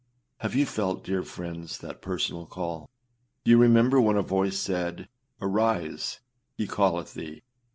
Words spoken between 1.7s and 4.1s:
that personal call? Do you remember